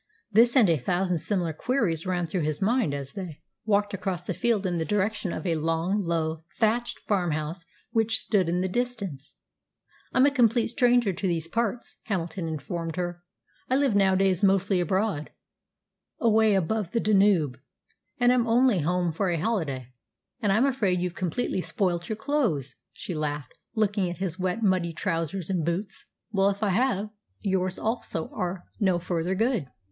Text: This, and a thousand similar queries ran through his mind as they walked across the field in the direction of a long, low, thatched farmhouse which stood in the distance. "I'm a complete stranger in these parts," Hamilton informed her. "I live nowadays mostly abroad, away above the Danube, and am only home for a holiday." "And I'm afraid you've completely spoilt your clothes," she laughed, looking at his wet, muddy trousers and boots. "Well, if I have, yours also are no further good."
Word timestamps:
This, 0.31 0.55
and 0.55 0.67
a 0.67 0.77
thousand 0.79 1.19
similar 1.19 1.53
queries 1.53 2.07
ran 2.07 2.25
through 2.25 2.41
his 2.41 2.59
mind 2.59 2.91
as 2.95 3.13
they 3.13 3.39
walked 3.65 3.93
across 3.93 4.25
the 4.25 4.33
field 4.33 4.65
in 4.65 4.79
the 4.79 4.83
direction 4.83 5.31
of 5.31 5.45
a 5.45 5.53
long, 5.53 6.01
low, 6.01 6.39
thatched 6.57 6.97
farmhouse 6.97 7.67
which 7.91 8.17
stood 8.17 8.49
in 8.49 8.61
the 8.61 8.67
distance. 8.67 9.35
"I'm 10.11 10.25
a 10.25 10.31
complete 10.31 10.69
stranger 10.69 11.11
in 11.11 11.29
these 11.29 11.47
parts," 11.47 11.97
Hamilton 12.05 12.47
informed 12.47 12.95
her. 12.95 13.21
"I 13.69 13.75
live 13.75 13.93
nowadays 13.93 14.41
mostly 14.41 14.79
abroad, 14.79 15.29
away 16.19 16.55
above 16.55 16.93
the 16.93 16.99
Danube, 16.99 17.59
and 18.19 18.31
am 18.31 18.47
only 18.47 18.79
home 18.79 19.11
for 19.11 19.29
a 19.29 19.37
holiday." 19.39 19.93
"And 20.41 20.51
I'm 20.51 20.65
afraid 20.65 20.99
you've 20.99 21.13
completely 21.13 21.61
spoilt 21.61 22.09
your 22.09 22.15
clothes," 22.15 22.73
she 22.91 23.13
laughed, 23.13 23.55
looking 23.75 24.09
at 24.09 24.17
his 24.17 24.39
wet, 24.39 24.63
muddy 24.63 24.93
trousers 24.93 25.51
and 25.51 25.63
boots. 25.63 26.05
"Well, 26.31 26.49
if 26.49 26.63
I 26.63 26.69
have, 26.69 27.11
yours 27.41 27.77
also 27.77 28.29
are 28.29 28.63
no 28.79 28.97
further 28.97 29.35
good." 29.35 29.67